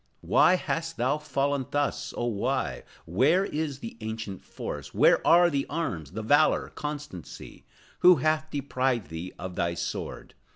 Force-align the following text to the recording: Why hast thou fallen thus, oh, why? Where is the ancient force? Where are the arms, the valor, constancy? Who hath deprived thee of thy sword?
Why 0.21 0.55
hast 0.55 0.97
thou 0.97 1.19
fallen 1.19 1.67
thus, 1.69 2.11
oh, 2.17 2.25
why? 2.25 2.81
Where 3.05 3.45
is 3.45 3.77
the 3.81 3.97
ancient 4.01 4.41
force? 4.43 4.95
Where 4.95 5.19
are 5.27 5.51
the 5.51 5.67
arms, 5.69 6.13
the 6.13 6.23
valor, 6.23 6.69
constancy? 6.73 7.65
Who 7.99 8.15
hath 8.15 8.49
deprived 8.49 9.09
thee 9.09 9.31
of 9.37 9.53
thy 9.55 9.75
sword? 9.75 10.33